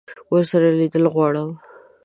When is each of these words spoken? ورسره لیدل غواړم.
ورسره 0.31 0.67
لیدل 0.79 1.05
غواړم. 1.13 1.49